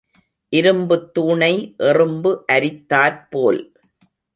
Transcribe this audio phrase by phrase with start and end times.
[0.53, 1.51] இரும்புத் தூணை
[1.77, 3.63] எறும்பு அரித்தாற்போல்.